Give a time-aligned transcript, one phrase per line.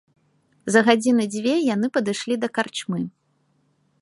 [0.75, 2.99] За гадзіны дзве яны падышлі да карчмы.